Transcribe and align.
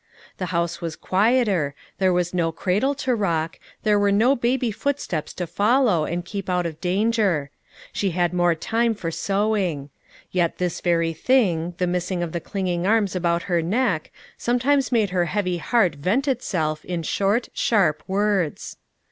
The 0.39 0.47
house 0.47 0.81
was 0.81 0.95
quieter, 0.95 1.75
there 1.99 2.11
was 2.11 2.33
no 2.33 2.51
cradle 2.51 2.95
to 2.95 3.13
rock, 3.13 3.59
there 3.83 3.99
were 3.99 4.11
no 4.11 4.35
baby 4.35 4.71
footsteps 4.71 5.31
to 5.35 5.45
follow 5.45 6.05
and 6.05 6.25
keep 6.25 6.49
out 6.49 6.65
of 6.65 6.81
danger; 6.81 7.51
she 7.93 8.09
had 8.09 8.33
more 8.33 8.55
time 8.55 8.95
for 8.95 9.11
sewing. 9.11 9.91
Yet 10.31 10.57
this 10.57 10.81
very 10.81 11.13
thing, 11.13 11.75
the 11.77 11.85
missing 11.85 12.23
of 12.23 12.31
the 12.31 12.39
clinging 12.41 12.87
arms 12.87 13.15
about 13.15 13.43
her 13.43 13.61
neck, 13.61 14.11
sometimes 14.39 14.91
made 14.91 15.11
her 15.11 15.25
heavy 15.25 15.59
heart 15.59 15.93
vent 15.93 16.27
itself 16.27 16.83
in 16.83 17.03
short, 17.03 17.49
sharp 17.53 18.01
words. 18.07 18.77